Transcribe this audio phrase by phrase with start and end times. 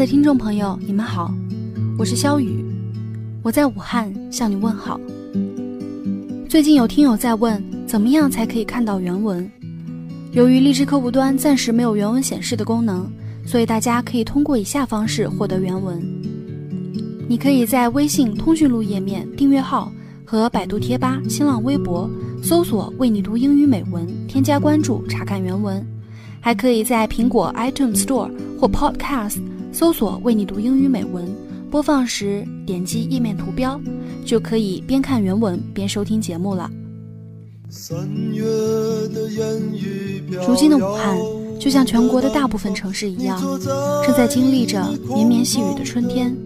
[0.00, 1.30] 的听众朋友，你们好，
[1.98, 2.64] 我是肖雨，
[3.42, 4.98] 我在武汉向你问好。
[6.48, 9.46] 最近有听友在问，怎么样才可以看到原文？
[10.32, 13.06] 由于荔枝客户端暂时没有原文显示的功能，
[13.44, 16.02] 所以大家可以通过以下方式获得原文。
[17.28, 19.92] 你可以在微信通讯录页面订阅号
[20.24, 22.08] 和百度贴吧、新浪微博
[22.42, 25.86] 搜索“为你读英语美文”，添加关注查看原文。
[26.40, 29.36] 还可以在苹果 iTunes Store 或 Podcast
[29.72, 31.24] 搜索“为你读英语美文”，
[31.70, 33.80] 播放时点击页面图标，
[34.24, 36.70] 就可以边看原文边收听节目了。
[40.46, 41.16] 如今的武汉，
[41.60, 43.40] 就像全国的大部分城市一样，
[44.04, 44.84] 正在经历着
[45.14, 46.36] 绵绵细雨的春天，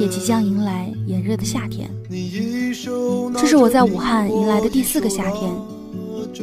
[0.00, 1.90] 也即将迎来炎热的夏天。
[3.36, 5.52] 这是我在武汉迎来的第四个夏天，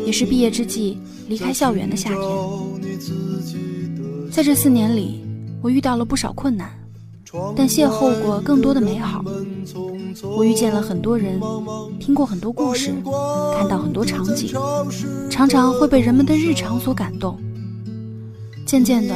[0.05, 2.21] 也是毕业之际离开校园的夏天。
[4.31, 5.21] 在这四年里，
[5.61, 6.69] 我遇到了不少困难，
[7.55, 9.23] 但邂逅过更多的美好。
[10.23, 11.39] 我遇见了很多人，
[11.99, 12.93] 听过很多故事，
[13.57, 14.53] 看到很多场景，
[15.29, 17.37] 常常会被人们的日常所感动。
[18.65, 19.15] 渐渐的，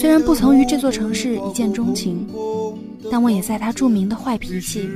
[0.00, 2.26] 虽然不曾与这座城市一见钟情，
[3.10, 4.88] 但我也在它著名的坏脾气、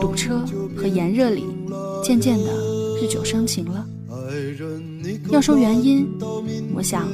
[0.00, 0.44] 堵车
[0.76, 1.44] 和炎热里，
[2.02, 2.44] 渐渐的
[3.02, 3.86] 日久生情了。
[5.30, 6.06] 要说原因，
[6.74, 7.08] 我想。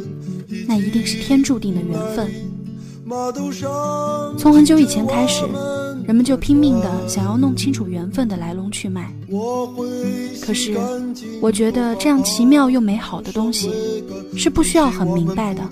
[0.69, 2.31] 那一定是天注定的缘分。
[4.39, 5.45] 从很久以前开始，
[6.07, 9.15] 人们就拼命的想要弄清楚缘分的来龙去脉。
[10.41, 10.75] 可是，
[11.41, 13.71] 我觉得这样奇妙又美好的东西，
[14.37, 15.63] 是不需要很明白的。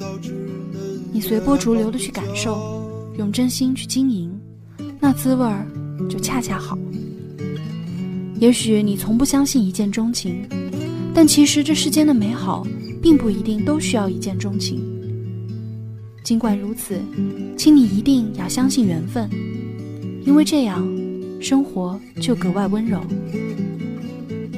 [1.12, 2.82] 你随波逐流的去感受，
[3.16, 4.30] 用真心去经营，
[5.00, 5.66] 那滋味儿
[6.10, 6.76] 就恰恰好。
[8.36, 10.46] 也许你从不相信一见钟情，
[11.14, 12.66] 但其实这世间的美好。
[13.02, 14.80] 并不一定都需要一见钟情。
[16.22, 17.00] 尽管如此，
[17.56, 19.28] 请你一定要相信缘分，
[20.24, 20.86] 因为这样，
[21.40, 23.00] 生活就格外温柔。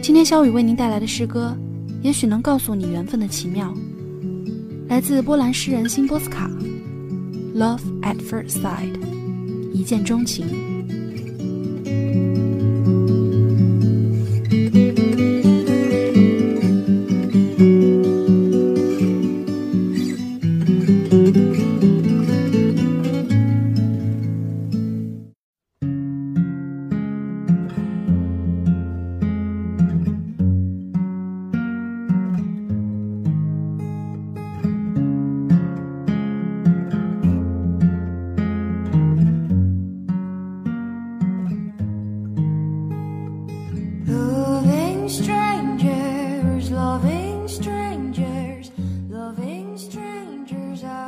[0.03, 1.56] 今天小雨为您带来的诗歌，
[2.03, 3.75] 也许能告诉你缘分的奇妙。
[4.89, 6.50] 来自波兰诗人辛波斯卡，
[7.59, 8.93] 《Love at First Sight》，
[9.72, 10.74] 一见钟情。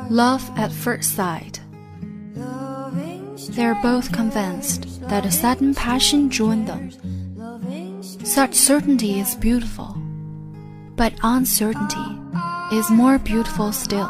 [0.09, 1.59] Love at first sight.
[3.49, 6.91] They are both convinced that a sudden passion joined them.
[8.23, 9.97] Such certainty is beautiful,
[10.95, 12.19] but uncertainty
[12.71, 14.09] is more beautiful still.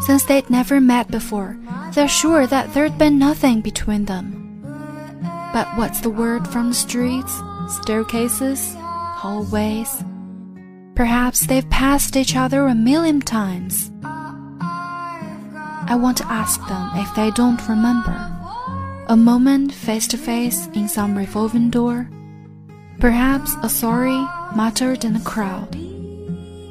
[0.00, 1.56] Since they'd never met before,
[1.92, 4.60] they're sure that there'd been nothing between them.
[5.52, 10.04] But what's the word from the streets, staircases, hallways?
[10.94, 13.90] Perhaps they've passed each other a million times.
[15.86, 18.16] I want to ask them if they don't remember.
[19.08, 22.08] A moment face to face in some revolving door.
[23.00, 25.74] Perhaps a sorry muttered in a crowd.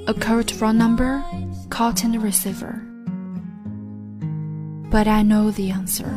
[0.07, 1.23] A curt wrong number
[1.69, 2.81] caught in the receiver.
[4.89, 6.09] But I know the answer.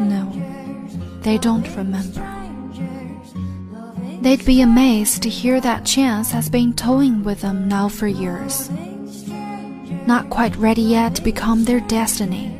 [0.00, 0.32] No,
[1.20, 2.41] they don't remember.
[4.22, 8.70] They'd be amazed to hear that chance has been toying with them now for years.
[10.06, 12.56] Not quite ready yet to become their destiny.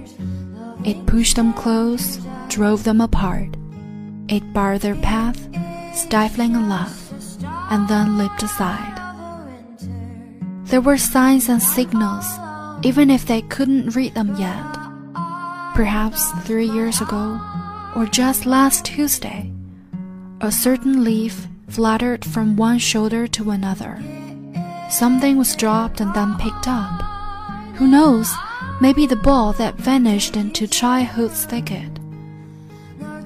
[0.85, 2.19] It pushed them close,
[2.49, 3.51] drove them apart.
[4.29, 5.39] It barred their path,
[5.95, 6.99] stifling a love,
[7.71, 8.99] and then leaped aside.
[10.65, 12.27] There were signs and signals,
[12.83, 14.67] even if they couldn't read them yet.
[15.75, 17.41] Perhaps three years ago,
[17.95, 19.53] or just last Tuesday,
[20.41, 23.99] a certain leaf fluttered from one shoulder to another.
[24.91, 27.01] Something was dropped and then picked up.
[27.77, 28.31] Who knows?
[28.81, 31.89] Maybe the ball that vanished into childhood's thicket.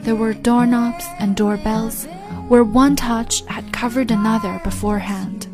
[0.05, 2.05] There were doorknobs and doorbells
[2.47, 5.49] where one touch had covered another beforehand.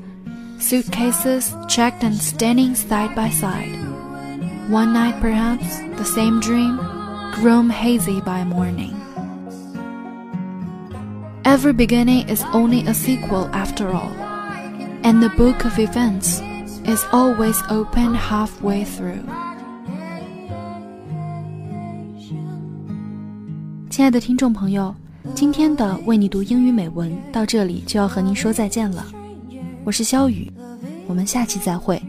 [0.59, 3.73] Suitcases checked and standing side by side.
[4.69, 6.77] One night, perhaps, the same dream,
[7.33, 8.95] grown hazy by morning.
[11.53, 14.09] Every beginning is only a sequel after all,
[15.03, 16.41] and the book of events
[16.87, 19.21] is always open halfway through.
[23.91, 24.95] 亲爱的听众朋友，
[25.35, 29.05] 今天的为你读英语美文到这里就要和您说再见了，
[29.85, 30.51] 我是肖雨，
[31.07, 32.01] 我们下期再会。